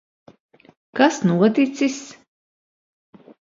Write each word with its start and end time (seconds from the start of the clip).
Kas 0.99 1.19
noticis? 1.31 2.01